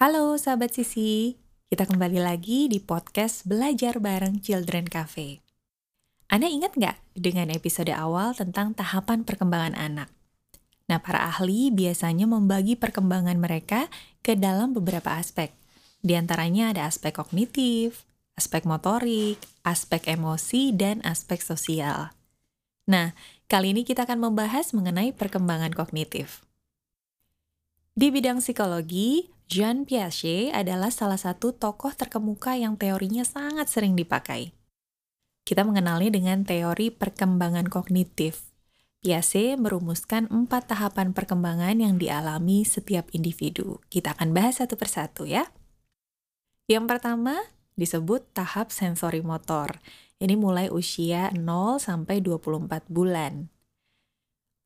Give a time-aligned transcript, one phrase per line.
[0.00, 1.36] Halo sahabat Sisi,
[1.68, 5.44] kita kembali lagi di podcast Belajar Bareng Children Cafe.
[6.24, 10.08] Anda ingat nggak dengan episode awal tentang tahapan perkembangan anak?
[10.88, 13.92] Nah, para ahli biasanya membagi perkembangan mereka
[14.24, 15.52] ke dalam beberapa aspek.
[16.00, 18.08] Di antaranya ada aspek kognitif,
[18.40, 19.36] aspek motorik,
[19.68, 22.08] aspek emosi, dan aspek sosial.
[22.88, 23.12] Nah,
[23.52, 26.40] kali ini kita akan membahas mengenai perkembangan kognitif.
[27.92, 34.54] Di bidang psikologi, Jean Piaget adalah salah satu tokoh terkemuka yang teorinya sangat sering dipakai.
[35.42, 38.54] Kita mengenalnya dengan teori perkembangan kognitif.
[39.02, 43.82] Piaget merumuskan empat tahapan perkembangan yang dialami setiap individu.
[43.90, 45.50] Kita akan bahas satu persatu ya.
[46.70, 47.34] Yang pertama
[47.74, 49.82] disebut tahap sensori motor.
[50.22, 53.50] Ini mulai usia 0 sampai 24 bulan.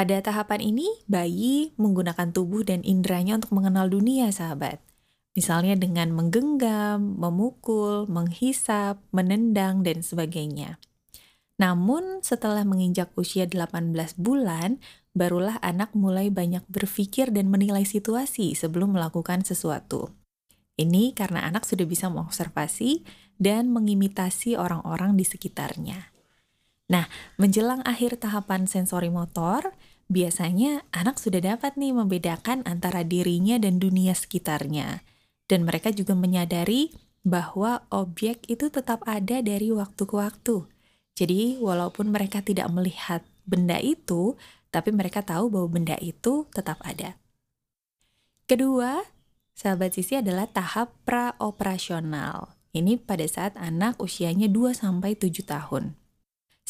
[0.00, 4.80] Pada tahapan ini, bayi menggunakan tubuh dan inderanya untuk mengenal dunia, sahabat.
[5.36, 10.80] Misalnya dengan menggenggam, memukul, menghisap, menendang, dan sebagainya.
[11.60, 14.80] Namun, setelah menginjak usia 18 bulan,
[15.12, 20.16] barulah anak mulai banyak berpikir dan menilai situasi sebelum melakukan sesuatu.
[20.80, 23.04] Ini karena anak sudah bisa mengobservasi
[23.36, 26.16] dan mengimitasi orang-orang di sekitarnya.
[26.90, 27.06] Nah,
[27.38, 29.70] menjelang akhir tahapan sensori motor,
[30.10, 35.06] biasanya anak sudah dapat nih membedakan antara dirinya dan dunia sekitarnya.
[35.46, 36.90] Dan mereka juga menyadari
[37.22, 40.66] bahwa objek itu tetap ada dari waktu ke waktu.
[41.14, 44.34] Jadi, walaupun mereka tidak melihat benda itu,
[44.74, 47.18] tapi mereka tahu bahwa benda itu tetap ada.
[48.46, 49.02] Kedua,
[49.54, 52.58] sahabat sisi adalah tahap praoperasional.
[52.70, 55.99] Ini pada saat anak usianya 2-7 tahun.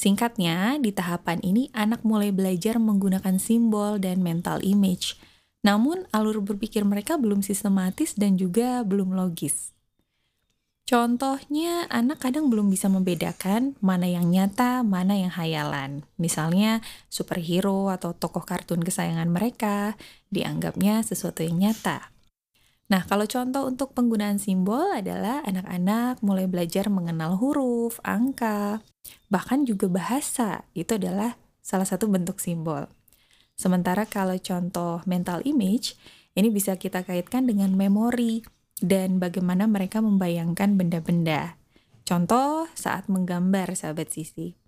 [0.00, 5.20] Singkatnya, di tahapan ini anak mulai belajar menggunakan simbol dan mental image.
[5.60, 9.76] Namun, alur berpikir mereka belum sistematis dan juga belum logis.
[10.88, 16.08] Contohnya, anak kadang belum bisa membedakan mana yang nyata, mana yang hayalan.
[16.16, 16.80] Misalnya,
[17.12, 20.00] superhero atau tokoh kartun kesayangan mereka
[20.32, 22.08] dianggapnya sesuatu yang nyata.
[22.90, 28.82] Nah, kalau contoh untuk penggunaan simbol adalah anak-anak mulai belajar mengenal huruf, angka,
[29.30, 30.66] bahkan juga bahasa.
[30.74, 32.90] Itu adalah salah satu bentuk simbol.
[33.54, 35.94] Sementara kalau contoh mental image,
[36.34, 38.42] ini bisa kita kaitkan dengan memori
[38.82, 41.60] dan bagaimana mereka membayangkan benda-benda.
[42.02, 44.58] Contoh saat menggambar, sahabat sisi.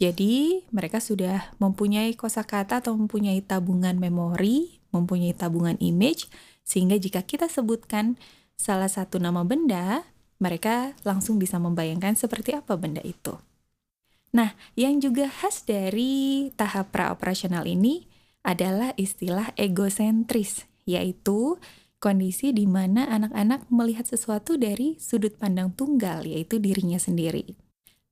[0.00, 6.26] Jadi, mereka sudah mempunyai kosakata atau mempunyai tabungan memori, mempunyai tabungan image,
[6.70, 8.14] sehingga jika kita sebutkan
[8.54, 10.06] salah satu nama benda,
[10.38, 13.34] mereka langsung bisa membayangkan seperti apa benda itu.
[14.30, 18.06] Nah, yang juga khas dari tahap praoperasional ini
[18.46, 21.58] adalah istilah egosentris, yaitu
[21.98, 27.58] kondisi di mana anak-anak melihat sesuatu dari sudut pandang tunggal, yaitu dirinya sendiri.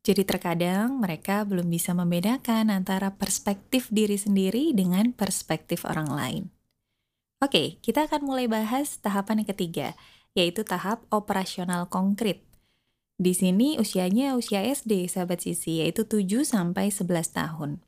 [0.03, 6.58] Jadi terkadang mereka belum bisa membedakan antara perspektif diri sendiri dengan perspektif orang lain.
[7.39, 9.95] Oke, kita akan mulai bahas tahapan yang ketiga,
[10.35, 12.43] yaitu tahap operasional konkret.
[13.15, 17.83] Di sini usianya usia SD, sahabat sisi, yaitu 7 sampai 11 tahun.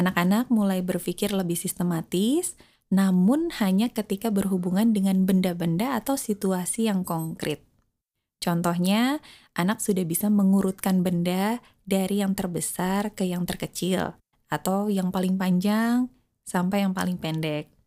[0.00, 2.56] Anak-anak mulai berpikir lebih sistematis,
[2.88, 7.60] namun hanya ketika berhubungan dengan benda-benda atau situasi yang konkret.
[8.40, 9.20] Contohnya,
[9.52, 14.16] anak sudah bisa mengurutkan benda dari yang terbesar ke yang terkecil,
[14.48, 16.08] atau yang paling panjang
[16.48, 17.79] sampai yang paling pendek.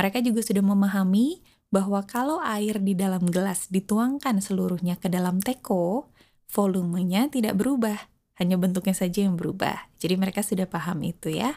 [0.00, 6.08] Mereka juga sudah memahami bahwa kalau air di dalam gelas dituangkan seluruhnya ke dalam teko,
[6.48, 8.08] volumenya tidak berubah,
[8.40, 9.92] hanya bentuknya saja yang berubah.
[10.00, 11.52] Jadi mereka sudah paham itu ya.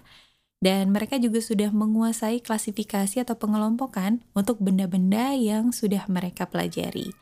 [0.60, 7.16] Dan mereka juga sudah menguasai klasifikasi atau pengelompokan untuk benda-benda yang sudah mereka pelajari.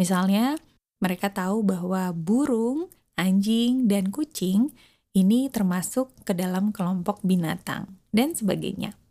[0.00, 0.56] Misalnya,
[1.04, 2.88] mereka tahu bahwa burung,
[3.20, 4.72] anjing, dan kucing
[5.12, 9.01] ini termasuk ke dalam kelompok binatang, dan sebagainya.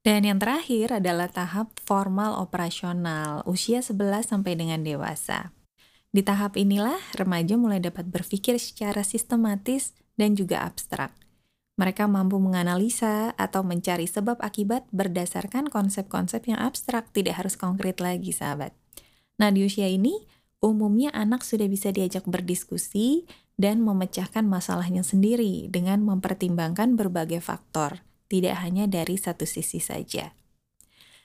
[0.00, 5.52] Dan yang terakhir adalah tahap formal operasional, usia 11 sampai dengan dewasa.
[6.08, 11.12] Di tahap inilah remaja mulai dapat berpikir secara sistematis dan juga abstrak.
[11.76, 18.32] Mereka mampu menganalisa atau mencari sebab akibat berdasarkan konsep-konsep yang abstrak, tidak harus konkret lagi,
[18.32, 18.72] sahabat.
[19.36, 20.16] Nah, di usia ini,
[20.64, 23.28] umumnya anak sudah bisa diajak berdiskusi
[23.60, 28.00] dan memecahkan masalahnya sendiri dengan mempertimbangkan berbagai faktor
[28.30, 30.38] tidak hanya dari satu sisi saja.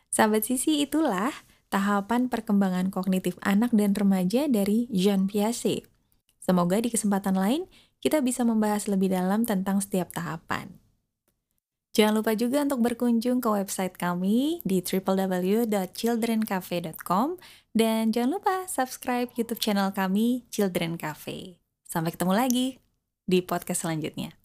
[0.10, 1.31] Sahabat sisi itulah
[1.69, 5.86] tahapan perkembangan kognitif anak dan remaja dari Jean Piaget.
[6.42, 7.69] Semoga di kesempatan lain
[8.02, 10.81] kita bisa membahas lebih dalam tentang setiap tahapan.
[11.96, 17.40] Jangan lupa juga untuk berkunjung ke website kami di www.childrencafe.com
[17.72, 21.56] dan jangan lupa subscribe YouTube channel kami Children Cafe.
[21.88, 22.84] Sampai ketemu lagi
[23.24, 24.45] di podcast selanjutnya.